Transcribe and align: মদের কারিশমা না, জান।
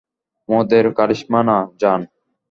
মদের 0.49 0.85
কারিশমা 0.97 1.41
না, 1.43 1.57
জান। 1.81 2.01